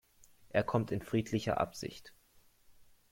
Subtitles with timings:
[0.49, 2.15] Er kommt in friedlicher Absicht.